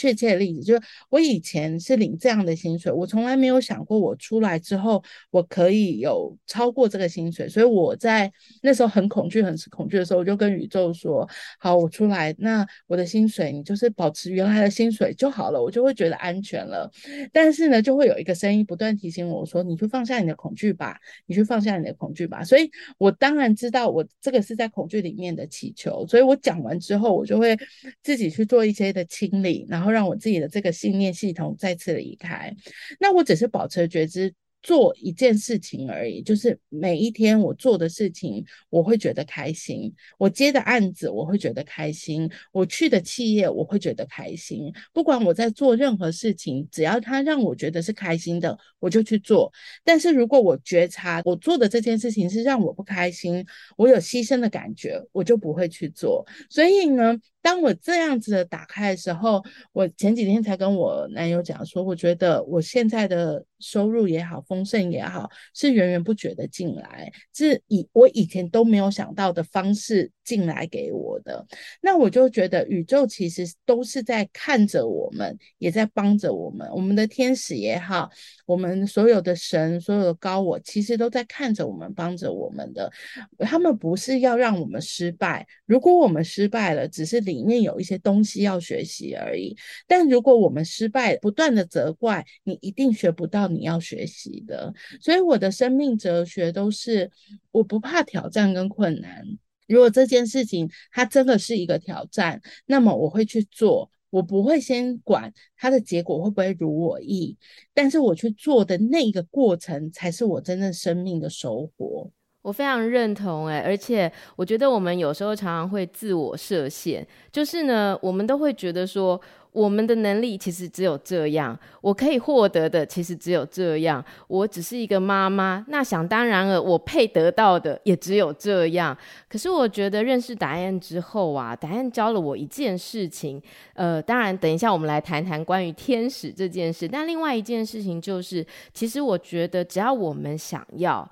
[0.00, 8.32] 确切的例子就是，我以前是领这样的薪水，我从来没有想过我出来之后我可以有超过这个薪水，所以我在
[8.62, 11.28] 那时候很恐惧、很恐惧的时候，我就跟宇宙说
[11.60, 16.90] ：“好，我出来，那我的薪水你就是保持原来的薪水就好了，我就会觉得安全了。”
[17.30, 27.58] 但是呢，就会有一个声音不断提醒我说：“你去放下你的恐惧吧，你去放下你的恐惧吧。”所以，我当然知道我这个是在恐惧里面的祈求，所以我讲完之后，我就会
[28.02, 32.54] 自己去做一些的清理，然后让我自己的这个信念系统再次离开，
[32.98, 34.32] 那我只是保持觉知。
[34.62, 44.70] 做一件事情而已，就是每一天我做的事情，我会觉得开心；我接的案子，我会觉得开心；我去的企业，我会觉得开心。
[44.92, 49.50] 不管我在做任何事情，只要它让我觉得是开心的，我就去做。
[49.82, 53.42] 但是如果我觉察我做的这件事情是让我不开心，
[53.78, 56.22] 我有牺牲的感觉，我就不会去做。
[56.50, 71.44] 所以呢，当我这样子的打开的时候，我前几天才跟我男友讲说，我觉得我现在的收入也好，丰盛也好，是源源不绝的进来，是以我以前都没有想到的方式进来给我的。
[71.80, 76.68] 那我就觉得宇宙其实都是在看着我们，也在帮着我们。
[76.72, 78.10] 我们的天使也好，
[78.46, 82.90] 我们所有的神、所有的高我，其实都在看着我们，帮着我们的。
[83.38, 87.20] 他们不是要让我们失败，如果我们失败了，只是。
[87.20, 89.54] 里面有一些东西要学习而已，
[89.86, 94.72] 但如果我们失败，不断的责怪，你一定学不到你要学习的。
[95.00, 97.10] 所以我的生命哲学都是，
[97.52, 99.22] 我不怕挑战跟困难。
[99.70, 107.36] 如果这件事情它真的是一个挑战，那么我会去做，我不会先管它的结果会不会如我意，
[107.72, 112.10] 但是我去做的那个过程，才是我真正生命的收获。
[112.42, 119.20] 我非常认同哎，而且我觉得我们有时候常常会自我设限，就是呢，我们都会觉得说，
[119.52, 128.96] 我们的能力其实只有这样，我可以获得的其实只有这样，我只是一个妈妈，那想当然了，我配得到的也只有这样。
[129.28, 133.42] 可是我觉得认识答案之后啊，答案教了我一件事情，
[133.74, 141.06] 呃，当然等一下我们来谈谈关于天使这件事，但另外一件事情就是，其实我觉得只要我们想要。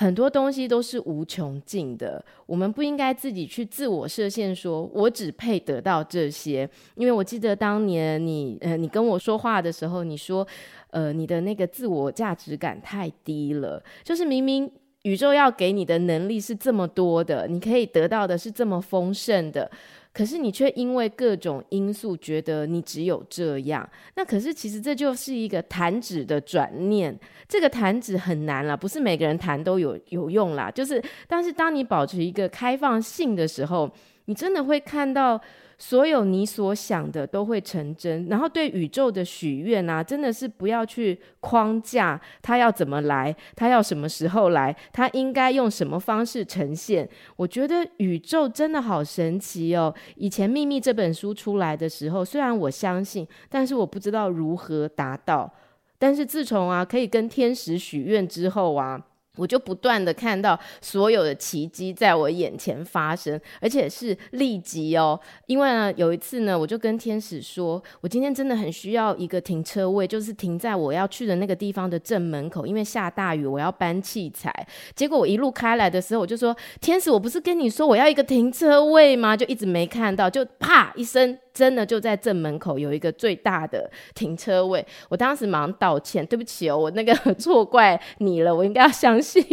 [0.00, 6.66] 很多东西都是无穷尽的，我们不应该自己去自我设限，说我只配得到这些。
[6.94, 10.46] 因为我记得当年你呃，你跟我说话的时候，你说
[10.88, 19.70] 呃，你的那个自我价值感太低了，就是明明宇宙要给你的能力是这么多的，你可以得到的是这么丰盛的。
[20.12, 27.16] 可是你却因为各种因素觉得你只有这样，那可是其实这就是一个弹指的转念，
[27.48, 30.70] 这个弹指很难了，不是每个人弹都有有用啦。
[30.70, 33.88] 就是，但是当你保持一个开放性的时候，
[34.24, 35.40] 你真的会看到
[35.82, 38.26] 所有你所想的都会成真。
[38.26, 47.08] 然后对宇宙的许愿啊，真的是不要去框架它要怎么来，它要什么时候来，它应该用什么方式呈现。
[47.34, 49.92] 我觉得宇宙真的好神奇哦。
[50.16, 55.50] 以前《秘密》这本书出来的时候，虽然我相信，但是我不知道如何达到。
[55.98, 59.06] 但是自从啊，可以跟天使许愿之后啊。
[59.36, 65.18] 我就不断的看到所有的奇迹在我眼前发生，而且是立即哦。
[65.46, 74.52] 因为呢，有一次呢，我就跟天使说，我今天真的很需要一个停车位，就是停在我要去的那个地方的正门口，因为下大雨，我要搬器材。
[74.94, 79.36] 结果我一路开来的时候，我就说，天使，我不是跟你说我要一个停车位吗？
[79.36, 81.38] 就一直没看到，就啪一声。
[81.60, 89.44] 真的就在正门口有一个最大的停车位，我当时马上道歉，对不起哦，我那个错怪你了，我应该要相信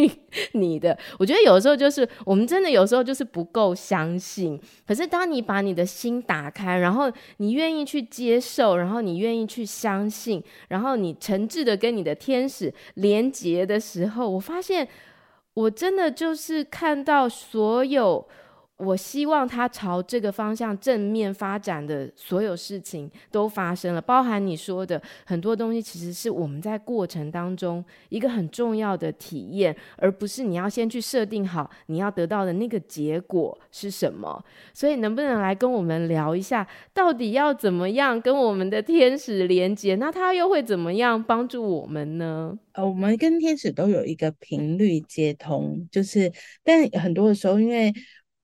[0.53, 0.97] 你的。
[1.19, 14.87] 我觉得有时候就是我们真的有时候就是不够相信，可是当你把你的心打开，然后你愿意去接受，然后你愿意去相信，然后你诚挚的跟你的天使连接的时候，我发现
[15.55, 18.25] 我真的就是看到所有。
[18.77, 34.43] 我希望他朝这个方向正面发展的所有事情都发生了，包含你说的很多东西，其实是我们在过程当中一个很重要的体验，而不是你要先去设定好你要得到的那个结果是什么。
[34.73, 39.95] 所以，能不能来跟我们聊一下，到底要怎么样跟我们的天使连接？
[39.95, 42.57] 那他又会怎么样帮助我们呢？
[42.73, 46.31] 呃，我们跟天使都有一个频率接通，就是，
[46.63, 47.91] 但很多的时候，因为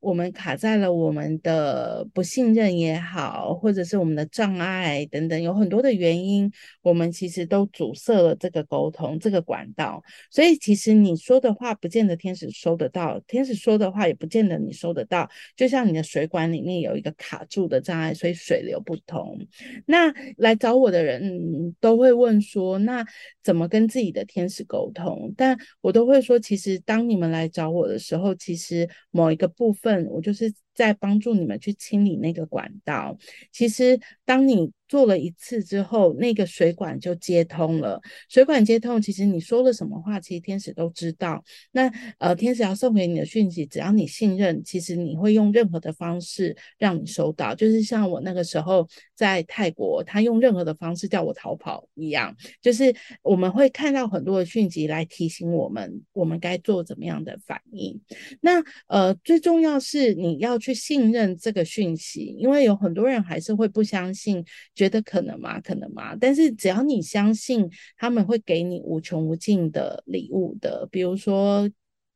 [0.03, 10.03] 我们卡在了我们的不信任也好，或者是我们的障碍等等，有很多的原因，我们其实都阻塞了这个沟通这个管道。
[10.29, 15.29] 所以其实你说的话，不见得天使收得到；天使说的话，也不见得你收得到。
[15.55, 19.39] 就像你的水管里面有一个卡住的障碍，所以水流不通。
[19.85, 23.05] 那来找我的人都会问说，那
[23.41, 25.33] 怎么跟自己的天使沟通？
[25.37, 29.92] 但我都会说，其实当你们来找我的时候，其实某一个部分。
[30.01, 33.17] 嗯我就是在帮助你们去清理那个管道。
[33.51, 37.99] 其实，当你做了一次之后，那个水管就接通了。
[38.29, 41.43] 水管接通，其实你说了什么话，其实天使都知道。
[41.71, 47.55] 那呃，天使要送给你的讯息，只要你信任，其实你会用任何的方式让你收到。
[47.55, 52.36] 就是像我那个时候在泰国，他用任何的方式叫我逃跑一样。
[52.62, 57.99] 就是我们会看到很多的讯息来提醒我们，我们该做怎么样的反应。
[58.41, 64.41] 那呃，最重要是你要去信任这个讯息，因为有很多人还是会不相信。
[64.73, 65.60] 觉得可能吗？
[65.60, 66.15] 可能吗？
[66.15, 70.88] 但是只要你相信，他们会给你无穷无尽的礼物的。
[70.89, 71.69] 比如说，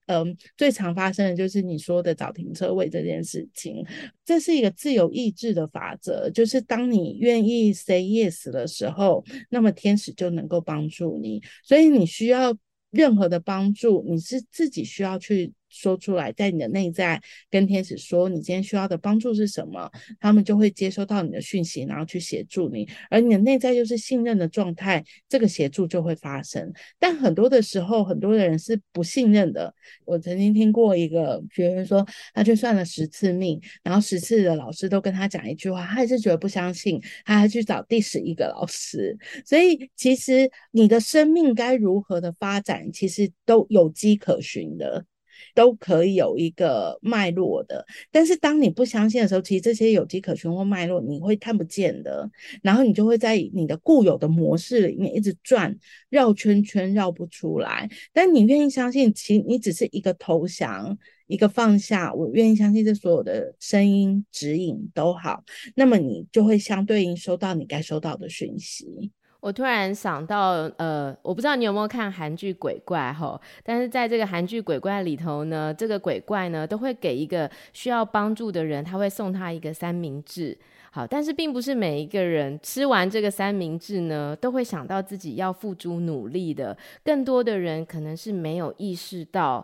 [0.06, 3.86] 嗯，最常发生的就是你说的找停车位这件事情，
[4.24, 6.30] 这是一个自由意志的法则。
[6.30, 11.44] 就是当你愿意 say yes 的时候，那么天使就能够帮助你。
[11.64, 12.58] 所以你需要
[12.92, 15.52] 任何的帮助，你是自己需要去。
[15.70, 22.88] 说出来，在你的内在跟天使说，你今天需要的帮助是什么，他们就会接收到你的讯息，然后去协助你。
[23.10, 26.72] 而你的内在就是信任的状态，这个协助就会发生。
[27.00, 29.74] 但很多的时候，很多的人是不信任的。
[30.06, 39.18] 我曾经听过一个学员说，他去算了十次命，然后十次的老师都跟他讲一句话，他还是觉得不相信，他还去找第十一个老师。
[39.46, 45.06] 所以，其实你的生命该如何的发展，其实都有迹可循的。
[45.54, 52.30] 都可以有一个脉络的，但是当你不相信的时候，其实这些有迹可循或脉络你会看不见的，
[52.62, 55.76] 然后你就会在你的固有的模式里面一直转，
[56.10, 57.90] 绕圈圈绕不出来。
[58.14, 60.98] 但你愿意相信，其实你只是一个投降，
[61.28, 65.44] 一个放下，我愿意相信这所有的声音指引都好，
[65.76, 69.12] 那么你就会相对应收到你该收到的讯息。
[69.40, 80.58] 我突然想到，呃，我不知道你有没有看韩剧《鬼怪》哈，但是在这个韩剧《鬼怪》里头呢，这个鬼怪呢都会给一个需要帮助的人，他会送他一个三明治。
[80.90, 86.76] 好，但是并不是每一个人吃完这个三明治呢，都会想到自己要付诸努力的。
[87.04, 89.64] 更多的人可能是没有意识到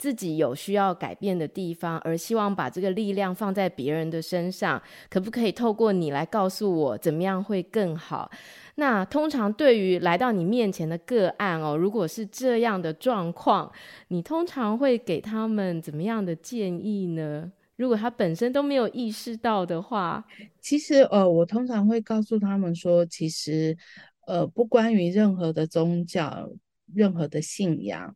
[0.00, 4.80] 自己有需要改变的地方，而希望把这个力量放在别人的身上。
[5.10, 8.30] 可不可以透过你来告诉我，怎么样会更好？
[8.76, 13.70] 那通常对于来到你面前的个案哦，如果是这样的状况，
[14.08, 17.52] 你通常会给他们怎么样的建议呢？
[17.76, 20.24] 如果他本身都没有意识到的话，
[20.62, 23.76] 其实呃，我通常会告诉他们说，其实
[24.26, 26.48] 呃，不关于任何的宗教，
[26.94, 28.14] 任何的信仰，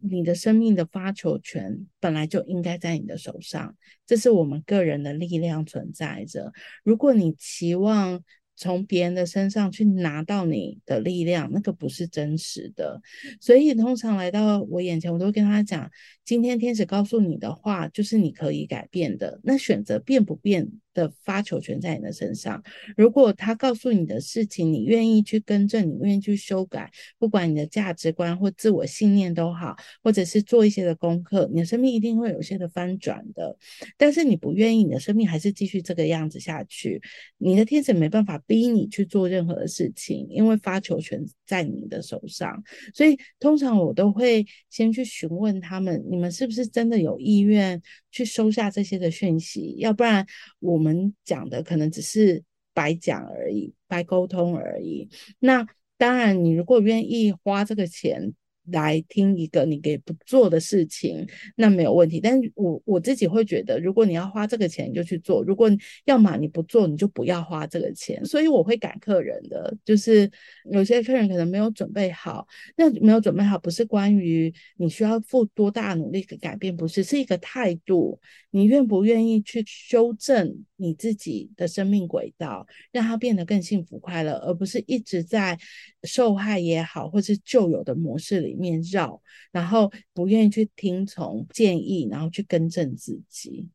[0.00, 6.52] 你的生命的发球权本来就应该在你的手上，这是我们个人的力量存在着。
[6.84, 8.22] 如果你期望，
[8.60, 13.00] 从别人的身上去拿到你的力量，那个不是真实的。
[13.40, 15.88] 所以通常来到我眼前，我都跟他讲：
[16.28, 19.40] 今天天使告诉你的话，就是你可以改变的。
[19.42, 22.62] 那选择变不变的发球权在你的身上。
[22.98, 33.56] 如果他告诉你的事情，你愿意去更正，你愿意去修改，不管你的价值观或自我信念都好，或者是做一些的功课，你的生命一定会有些的翻转的。
[33.96, 37.00] 但是你不愿意，你的生命还是继续这个样子下去，
[37.38, 42.62] 你的天使没办法逼你去做任何的事情，因为发球权在你的手上。
[42.92, 49.76] 所以通常我都会先去询问他们，你们是不是真的有意愿去收下这些的讯息？
[49.78, 50.26] 要不然。
[50.58, 52.42] 我们讲的可能只是
[52.74, 55.08] 白讲而已，白沟通而已。
[55.38, 55.64] 那
[55.96, 58.34] 当然，你如果愿意花这个钱。
[58.72, 62.20] 来听一个你给不做的事情，那没有问题。
[62.20, 65.70] 但是我我自己会觉得，如果你要花这个钱，你就去做；如果
[66.04, 68.24] 要么你不做，你就不要花这个钱。
[68.24, 70.30] 所以我会赶客人的，就是
[70.70, 72.46] 有些客人可能没有准备好。
[72.76, 78.20] 那没有准备好，不是关于你需要付多大努力的改变，不是，是一个态度。
[78.50, 85.58] 你愿不愿意去修正你自己的生命轨道，让它变得更幸福快乐，而不是一直在
[86.04, 89.20] 受害也好，或是旧有的模式里面绕，
[89.52, 93.68] 然后不愿意去听从建议，然后去更正自己。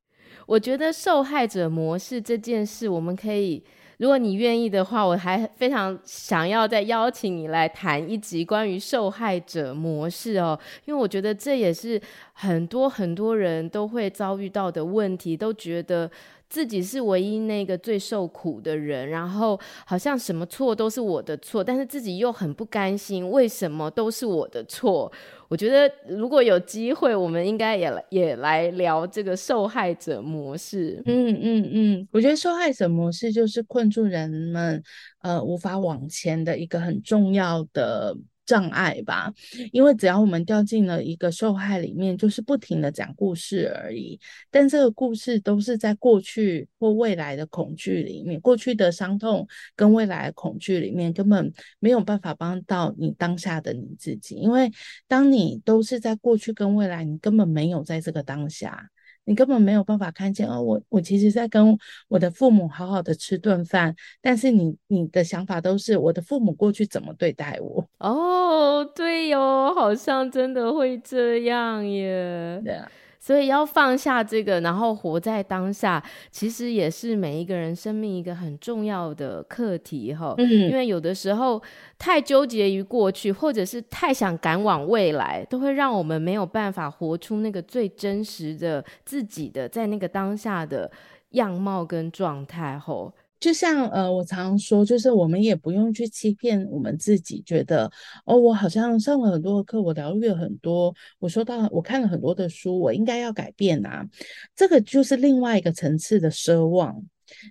[0.46, 3.64] 我觉得受害者模式这件事，我们可以，
[3.98, 12.02] 如果你愿意的话，我还非常想要再邀请你来谈一集关于受害者模式哦，因为我觉得这也是
[12.34, 16.12] 很多很多人都会遭遇到的问题，都觉得。
[16.54, 25.12] 自己是唯一那个最受苦的人，然后好像什么错都是我的错，但是自己又很不甘心，为什么都是我的错？
[25.48, 31.02] 我觉得如果有机会，我们应该也来也来聊这个受害者模式。
[31.08, 34.84] 嗯嗯嗯，我觉得受害者模式就是困住人们
[35.24, 38.16] 呃无法往前的一个很重要的。
[38.46, 39.32] 障碍吧，
[39.72, 44.20] 因为只要我们掉进了一个受害里面，就是不停的讲故事而已。
[44.52, 54.36] 但这个故事都是在过去或未来的恐惧里面，过去的伤痛跟未来的恐惧里面，根本没有办法帮到你当下的你自己。
[54.36, 54.72] 因为
[55.08, 58.90] 当你都是在过去跟未来，你根本没有在这个当下。
[59.26, 67.86] 你根本没有办法看见哦，我我其实在跟我的父母好好的吃顿饭，但是你你的想法都是我的父母过去怎么对待我？
[68.00, 72.62] 哦，对哟，好像真的会这样耶。
[72.66, 72.90] 对啊。
[73.24, 80.36] 所以要放下这个，然后活在当下，其实也是每一个人生命一个很重要的课题哈。
[80.38, 81.64] 嗯，因为有的时候
[81.98, 90.92] 太纠结于过去，或者是太想赶往未来，都会让我们没有办法活出那个最真实的自己的在那个当下的
[91.30, 93.14] 样貌跟状态吼。
[93.44, 97.92] 就像呃，我常常说，就是我们也不用去欺骗我们自己，觉得
[98.24, 104.08] 哦，我好像上了很多的课，我疗愈了很多，我说到我看了很多的书，我应该要改变啊。
[104.56, 107.04] 这个就是另外一个层次的奢望，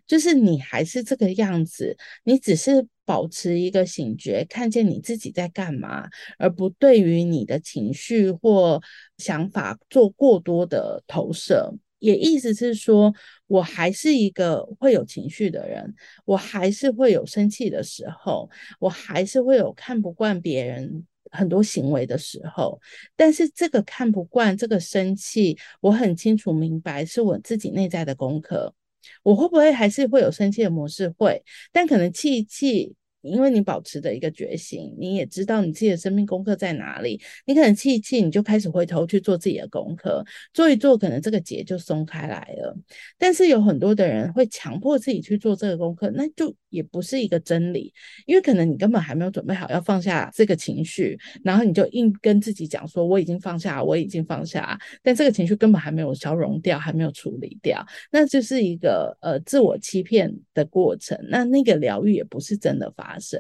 [0.07, 8.81] 就是你还是这个样子，你只是保持一个醒觉，看见你自己在干嘛，而不对于你的情绪或
[9.19, 11.75] 想法做过多的投射。
[12.03, 13.15] 也意思是说，
[13.47, 15.95] 我还是一个会有情绪的人，
[16.25, 18.51] 我还是会有生气的时候，
[18.81, 22.81] 我还是会有看不惯别人很多行为的时候。
[23.15, 28.75] 但是这个看不惯，这个生气，我很清楚明白是我自己内在的功课。
[29.23, 31.09] 我会不会还是会有生气的模式？
[31.11, 31.43] 会，
[31.73, 32.95] 但可能气一气。
[33.23, 37.21] 因为你保持的一个觉醒，你也知道你自己的生命功课在哪里。
[37.47, 42.77] 你可能气一气，你就开始回头去做自己的功课，做一做，可能这个结就松开来了。
[43.19, 47.93] 但是有很多的人会强迫自己去做这个功课，那就也不是一个真理，
[48.27, 61.19] 因为可能你根本还没有准备好要放下这个情绪，然后你就硬跟自己讲说我已经放下，我已经放下，但这个情绪根本还没有消融掉，还没有处理掉，那就是一个呃自我欺骗的过程。
[61.29, 63.39] 那那个疗愈也不是真的发生，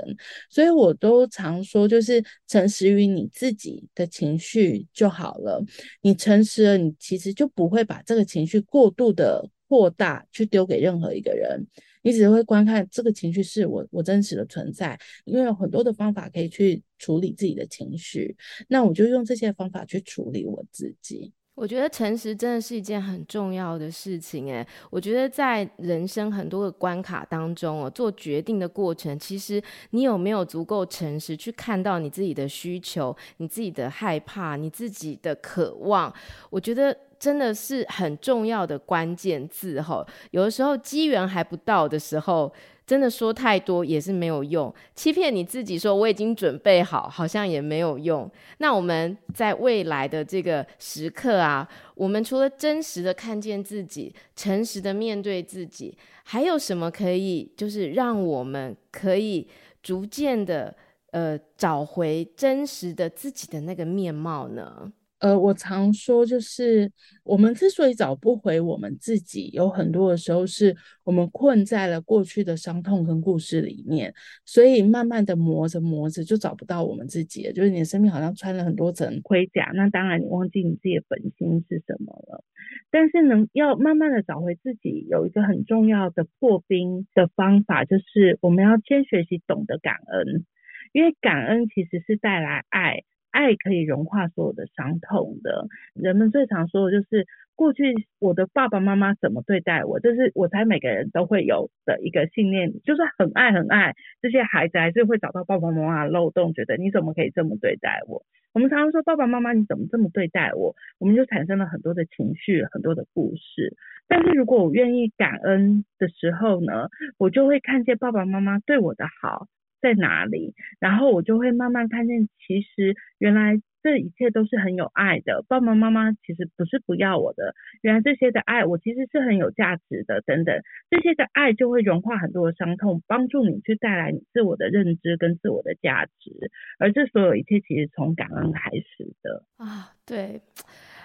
[0.50, 5.64] 所以我都常说，就是诚实于你自己的情绪就好了。
[6.02, 11.66] 你诚实了，你其实就不会把这个情绪过度的扩大，去丢给任何一个人。
[12.02, 18.36] 你只会观看这个情绪是我我真实的存在，因为有很多的方法可以去处理自己的情绪。
[18.68, 21.32] 那我就用这些方法去处理我自己。
[21.54, 36.12] 我觉得诚实真的是一件很重要的事情，诶，我觉得在人生很多的关卡当中哦，做决定的过程，其实你有没有足够诚实去看到你自己的需求、你自己的害怕、你自己的渴望，
[36.48, 40.04] 我觉得真的是很重要的关键字哈。
[40.32, 42.52] 有的时候机缘还不到的时候。
[42.84, 48.28] 真的说太多也是没有用，欺骗你自己说我已经准备好，好像也没有用。
[48.58, 59.46] 那我们在未来的这个时刻啊，我们除了真实的看见自己，诚实的面对自己，还有什么可以就是让我们可以
[59.80, 60.74] 逐渐的
[61.12, 64.92] 呃找回真实的自己的那个面貌呢？
[65.22, 66.90] 呃，我常说，就是
[67.22, 74.12] 我们之所以找不回我们自己，有很多的时候是我们困在了过去的伤痛跟故事里面，
[74.44, 77.52] 所以慢慢的磨着磨着就找不到我们自己了。
[77.52, 82.42] 就是你的生命好像穿了很多层盔甲，那当然你忘记你自己的本心是什么了。
[82.90, 90.44] 但是能要慢慢的找回自己，有一个很重要的破冰的方法，就是我们要先学习懂得感恩，
[90.92, 93.04] 因为感恩其实是带来爱。
[93.32, 95.66] 爱可以融化所有的伤痛的。
[95.94, 97.26] 人们最常说的就是，
[97.56, 108.22] 过去我的爸爸妈妈怎么对待我，这是我猜每个人都会有的一个信念，就是很爱很爱这些孩子，还是会找到爸爸妈妈的漏洞，觉得你怎么可以这么对待我？
[108.52, 110.76] 我们常常说爸爸妈妈你怎么这么对待我？
[110.98, 113.74] 我们就产生了很多的情绪，很多的故事。
[114.08, 119.46] 但是如果我愿意感恩的时候呢，我就会看见爸爸妈妈对我的好。
[119.82, 120.54] 在哪里？
[120.78, 125.44] 然后我就会慢慢看见，其实原来这一切都是很有爱的。
[125.48, 130.20] 爸爸妈妈其实不是不要我的，原来这些的爱我其实是很有价值的。
[130.22, 130.54] 等等，
[130.88, 136.50] 这些的爱就会融化很多的伤痛，帮助你去带来你自我的认知跟自我的价值。
[136.78, 139.90] 而这所有一切其实从感恩开始的啊。
[140.06, 140.40] 对，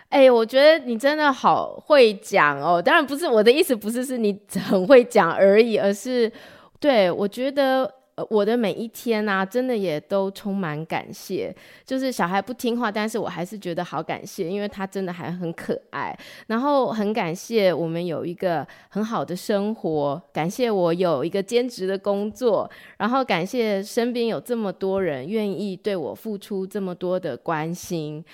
[0.09, 2.79] 哎，我觉得你真的好会讲哦。
[2.79, 6.31] 当然不是我的意思，不是是你很会讲而已，而是
[6.79, 7.91] 对我觉得。
[8.17, 11.55] 呃我的每一天啊，真的也都充满感谢。
[11.85, 16.17] 就是小孩不听话，但是我还是觉得好感谢，因为他真的还很可爱。
[16.47, 28.25] 然后很感谢我们有一个很好的生活，感谢我有一个兼职的工作，然后感谢身边有这么多人愿意对我付出这么多的关心。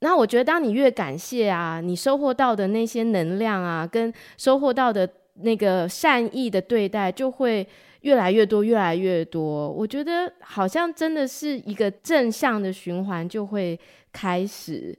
[0.00, 7.64] 那我觉得，当你越感谢啊，你收获到的那些能量啊，跟收获到的那个善意的对待，就会。
[8.02, 13.78] 越来越多，越来越多，我觉得好像真的是一个正向的循环就会
[14.12, 14.96] 开始。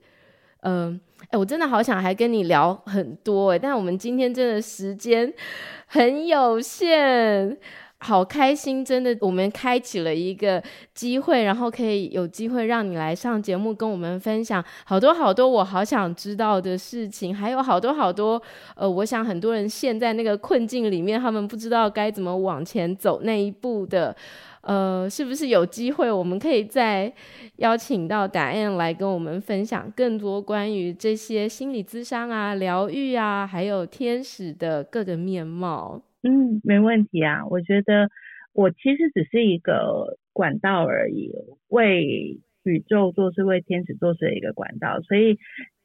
[0.60, 1.00] 嗯，
[1.30, 5.32] 哎，我真的好想还跟你聊很多哎，但我们今天真的时间
[5.86, 7.58] 很有限。
[8.02, 10.60] 好开心，真的，我们开启了一个
[10.92, 18.42] 机会，然后可以有机会让你来上节目，跟我们分享好多好多我好想知道的事情，还有好多好多，
[18.74, 24.14] 呃，我想很多人陷在那个困境里面，他们不知道该怎么往前走那一步的，
[24.62, 27.12] 呃，是不是有机会我们可以再
[27.56, 36.02] 邀请到 Diane 来跟我们分享更多关于这些心理咨商啊、疗愈啊，还有天使的各个面貌？
[36.24, 37.46] 嗯，没问题啊。
[37.48, 38.08] 我觉得
[38.52, 41.32] 我其实只是一个管道而已，
[41.68, 45.38] 为宇宙做事，为天使做事的一个管道，所以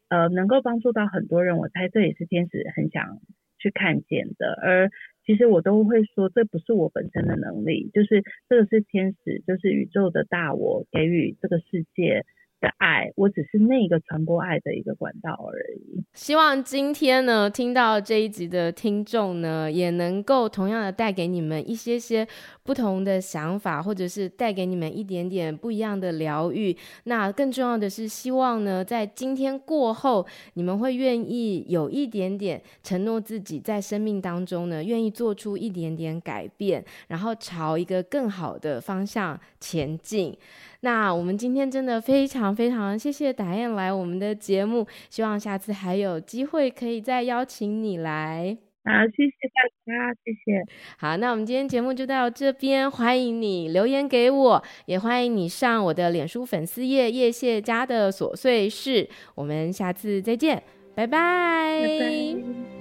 [0.10, 3.18] 呃，能够帮助到很多人，我猜这也是天使很想
[3.58, 4.54] 去看见的。
[4.62, 4.92] 而
[5.26, 12.26] 其实我都会说，这不是我本身的能力，就是这个是天使，就是宇宙的大我给予这个世界。
[12.60, 16.03] 的爱，我只是那个传播爱的一个管道而已。
[16.14, 22.28] 希望今天呢，听到这一集的听众呢，也能够同样的带给你们一些些
[22.64, 26.76] 不同的想法，或者是带给你们一点点不一样的疗愈。
[27.03, 40.36] 那更重要的是，希望呢，在今天过后，你们会愿意有一点点承诺自己，在生命当中呢，愿意做出一点点改变，然后朝一个更好的方向前进。
[40.82, 48.58] 那我们今天真的非常非常谢谢 Diane 来我们的节目，希望下次还有机会可以再邀请你来。
[48.86, 50.64] 好，谢谢大家，谢谢。
[50.98, 59.10] 好，那我们今天节目就到这边，欢迎你留言给我，也欢迎你上我的脸书粉丝页叶谢家的琐碎事。
[59.36, 60.64] 我们下次再见，
[60.96, 61.82] 拜拜。
[61.82, 62.77] 拜拜。